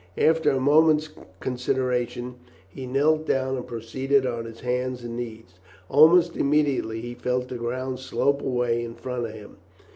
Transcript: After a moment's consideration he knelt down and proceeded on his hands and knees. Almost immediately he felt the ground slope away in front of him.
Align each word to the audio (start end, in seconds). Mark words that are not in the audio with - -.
After 0.17 0.49
a 0.49 0.59
moment's 0.59 1.09
consideration 1.39 2.33
he 2.67 2.87
knelt 2.87 3.27
down 3.27 3.55
and 3.55 3.67
proceeded 3.67 4.25
on 4.25 4.45
his 4.45 4.61
hands 4.61 5.03
and 5.03 5.15
knees. 5.15 5.59
Almost 5.89 6.35
immediately 6.35 7.01
he 7.01 7.13
felt 7.13 7.49
the 7.49 7.57
ground 7.57 7.99
slope 7.99 8.41
away 8.41 8.83
in 8.83 8.95
front 8.95 9.27
of 9.27 9.33
him. 9.35 9.57